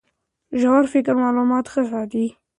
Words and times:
ژور 0.61 0.83
فکر 0.93 1.13
معلومات 1.23 1.65
ښه 1.71 1.81
ساتي. 1.91 2.25